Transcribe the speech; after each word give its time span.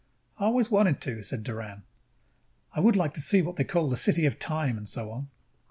"I 0.39 0.45
always 0.45 0.71
wanted 0.71 0.99
to," 1.01 1.21
said 1.21 1.43
Doran. 1.43 1.83
"I 2.73 2.79
would 2.79 2.95
like 2.95 3.13
to 3.13 3.21
see 3.21 3.39
the 3.41 3.45
what 3.45 3.57
they 3.57 3.63
call 3.63 3.95
City 3.95 4.25
of 4.25 4.39
Time, 4.39 4.75
and 4.75 4.89
so 4.89 5.11
on. 5.11 5.29